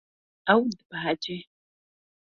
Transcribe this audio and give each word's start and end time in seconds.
Ew 0.53 0.61
dibehece. 0.77 1.37